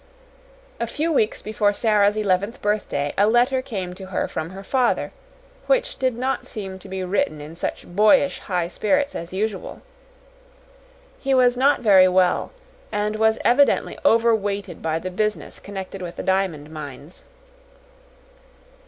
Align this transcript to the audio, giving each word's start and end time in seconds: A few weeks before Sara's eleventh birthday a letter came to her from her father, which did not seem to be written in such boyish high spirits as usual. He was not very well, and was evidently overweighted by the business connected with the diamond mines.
A 0.79 0.87
few 0.87 1.11
weeks 1.13 1.43
before 1.43 1.73
Sara's 1.73 2.17
eleventh 2.17 2.59
birthday 2.59 3.13
a 3.19 3.27
letter 3.27 3.61
came 3.61 3.93
to 3.93 4.07
her 4.07 4.27
from 4.27 4.49
her 4.49 4.63
father, 4.63 5.11
which 5.67 5.99
did 5.99 6.17
not 6.17 6.47
seem 6.47 6.79
to 6.79 6.89
be 6.89 7.03
written 7.03 7.39
in 7.39 7.55
such 7.55 7.85
boyish 7.85 8.39
high 8.39 8.67
spirits 8.67 9.13
as 9.13 9.31
usual. 9.31 9.83
He 11.19 11.35
was 11.35 11.55
not 11.55 11.81
very 11.81 12.07
well, 12.07 12.49
and 12.91 13.17
was 13.17 13.37
evidently 13.45 13.95
overweighted 14.03 14.81
by 14.81 14.97
the 14.97 15.11
business 15.11 15.59
connected 15.59 16.01
with 16.01 16.15
the 16.15 16.23
diamond 16.23 16.71
mines. 16.71 17.25